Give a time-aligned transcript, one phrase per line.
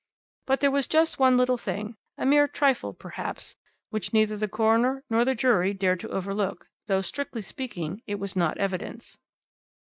[0.47, 3.55] But there was just one little thing a mere trifle, perhaps
[3.91, 8.35] which neither the coroner nor the jury dared to overlook, though, strictly speaking, it was
[8.35, 9.19] not evidence.